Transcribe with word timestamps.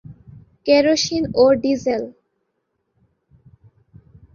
Kerosene 0.65 1.23
ও 1.35 1.45
diesel. 1.61 2.03